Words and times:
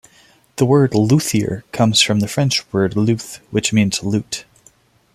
The 0.55 0.65
word 0.65 0.95
"luthier" 0.95 1.63
comes 1.71 2.01
from 2.01 2.21
the 2.21 2.27
French 2.27 2.63
word 2.73 2.95
"luth", 2.97 3.39
which 3.51 3.71
means 3.71 4.01
lute. 4.01 4.45